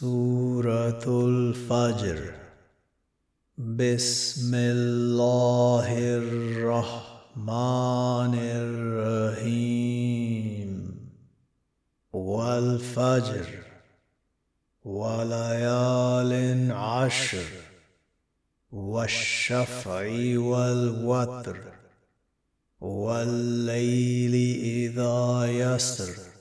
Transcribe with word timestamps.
سورة 0.00 1.26
الفجر. 1.26 2.34
بسم 3.58 4.54
الله 4.54 5.98
الرحمن 5.98 8.34
الرحيم. 9.14 10.96
والفجر 12.12 13.46
وليال 14.84 16.72
عشر. 16.72 17.46
والشفع 18.72 20.36
والوتر. 20.36 21.60
والليل 22.80 24.62
إذا 24.62 25.46
يسر. 25.46 26.35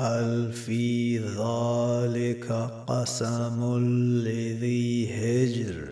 هل 0.00 0.52
في 0.52 1.18
ذلك 1.18 2.52
قسم 2.86 3.78
لذي 4.24 5.10
هجر؟ 5.14 5.88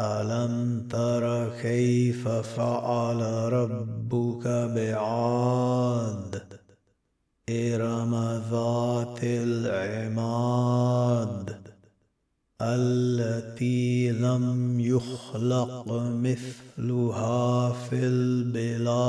ألم 0.00 0.86
تر 0.90 1.50
كيف 1.62 2.28
فعل 2.28 3.20
ربك 3.52 4.46
بعاد؟ 4.46 6.42
إرم 7.50 8.14
ذات 8.50 9.18
العماد 9.22 10.68
التي 12.62 14.10
لم 14.10 14.80
يخلق 14.80 15.84
مثلها 15.98 17.72
في 17.72 17.96
البلاد. 18.06 19.08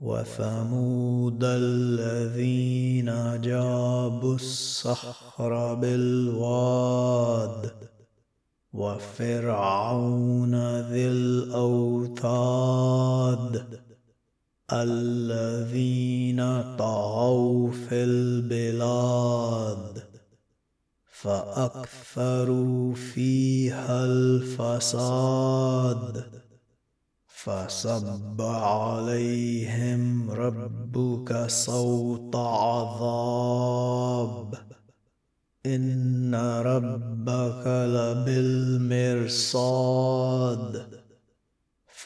وثمود 0.00 1.44
الذين 1.44 3.40
جابوا 3.40 4.34
الصخر 4.34 5.74
بالواد 5.74 7.72
وفرعون 8.72 10.54
ذي 10.80 11.08
الأوتاد 11.08 12.28
الذين 14.72 16.40
طغوا 16.76 17.70
في 17.70 18.04
البلاد 18.04 19.38
فأكثروا 21.10 22.94
فيها 22.94 24.04
الفساد 24.04 25.18
فصب 27.26 28.42
عليهم 28.42 29.47
ربك 30.48 31.46
صوت 31.46 32.36
عذاب. 32.36 33.18
إن 35.66 36.34
ربك 36.64 37.66
لبالمرصاد. 37.66 38.68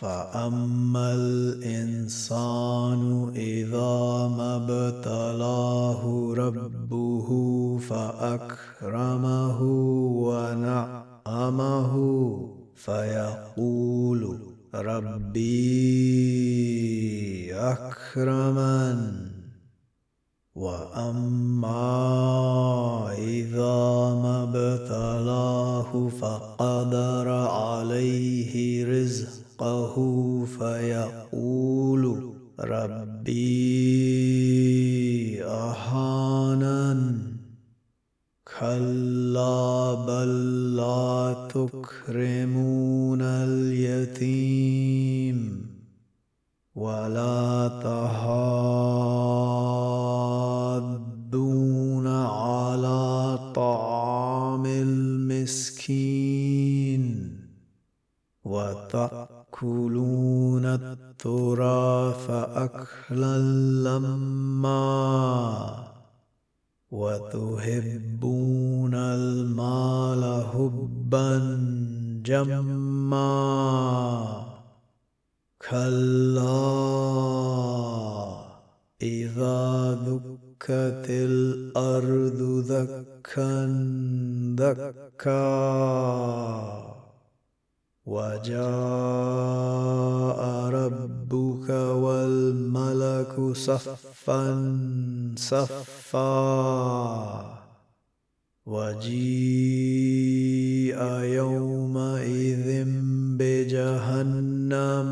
فأما 0.03 1.15
الإنسان 1.15 3.03
إذا 3.37 4.29
ما 4.37 4.57
ابتلاه 4.57 6.35
ربه 6.37 7.29
فأكرمه 7.79 9.63
ونعمه 10.27 11.95
فيقول 12.75 14.39
ربي 14.75 15.83
أكرمن 17.55 19.29
وأما 20.55 21.83
إذا 23.19 23.79
ما 24.23 24.43
ابتلاه 24.43 26.09
فقدر 26.09 27.29
عليه 27.29 28.85
رزقه 28.85 29.95
فيقول 30.59 32.33
ربي 32.61 33.43
أهانن 35.45 37.23
كلا 38.59 39.95
بل 39.95 40.77
لا 40.77 41.12
تكرمون 41.55 43.23
اليتيم 43.23 45.39
ولا 46.75 47.69
تحاضون 47.83 49.33
على 52.07 53.39
طعام 53.55 54.67
المسكين 54.67 56.23
وتأكلون 58.45 60.65
التراث 60.67 62.31
أكلا 62.31 63.39
لمّا 63.89 65.93
وتحبون 66.91 68.72
المال 68.95 70.45
حبا 70.45 71.39
جما. 72.27 73.33
كلا 75.71 76.43
إذا 79.03 79.95
دكت 79.95 81.07
الأرض 81.11 82.65
دكا 82.69 83.67
دكا. 84.57 85.43
وجاء 88.07 88.63
ربك 90.69 91.71
والملك 91.71 93.53
صفا 93.57 94.45
صفا. 95.37 97.62
وجيء 98.67 100.53
يومئذ 101.23 102.85
بجهنم 103.39 105.09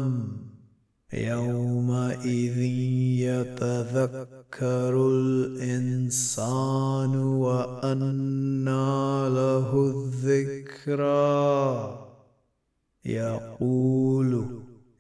يومئذ 1.13 2.59
يتذكر 3.27 5.09
الإنسان 5.09 7.17
وأنى 7.17 9.29
له 9.29 9.95
الذكرى. 9.95 11.99
يقول 13.05 14.47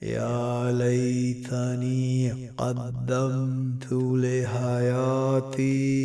يا 0.03 0.73
ليتني 0.73 2.49
قدمت 2.49 3.93
لحياتي 3.93 6.00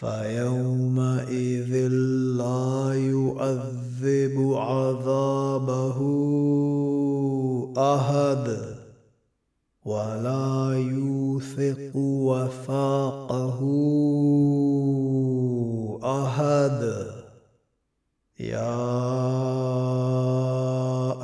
فيومئذ 0.00 1.88
لا 2.36 2.92
يؤذب 2.94 4.52
عذابه 4.56 5.98
أحد 7.78 8.46
ولا 9.84 10.72
يوثق 10.74 11.96
وثاقه 11.96 13.60
أحد. 16.04 17.06
يا 18.40 18.78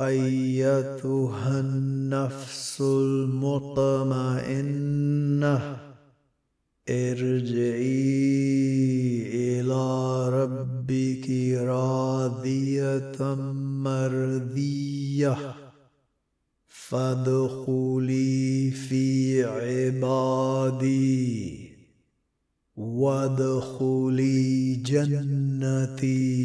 أيتها 0.07 1.59
النفس 1.59 2.81
المطمئنة. 2.81 3.93
ارجعي 6.89 8.43
إلى 9.33 10.29
ربك 10.29 11.29
راضية 11.57 13.35
مرضية. 13.83 15.37
فادخلي 16.67 18.71
في 18.71 19.43
عبادي 19.43 21.23
وادخلي 22.75 24.75
جنتي. 24.75 26.43